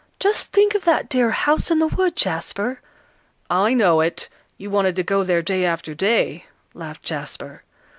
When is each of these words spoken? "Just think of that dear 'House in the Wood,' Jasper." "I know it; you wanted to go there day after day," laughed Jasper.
"Just 0.19 0.51
think 0.51 0.73
of 0.73 0.83
that 0.85 1.09
dear 1.09 1.29
'House 1.29 1.69
in 1.69 1.77
the 1.77 1.85
Wood,' 1.85 2.15
Jasper." 2.15 2.81
"I 3.51 3.75
know 3.75 4.01
it; 4.01 4.29
you 4.57 4.71
wanted 4.71 4.95
to 4.95 5.03
go 5.03 5.23
there 5.23 5.43
day 5.43 5.63
after 5.63 5.93
day," 5.93 6.45
laughed 6.73 7.03
Jasper. 7.03 7.61